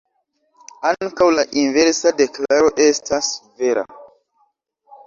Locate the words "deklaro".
2.23-2.73